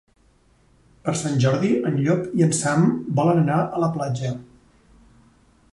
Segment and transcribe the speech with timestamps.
[1.07, 2.89] Per Sant Jordi en Llop i en Sam
[3.21, 4.35] volen anar a la platja.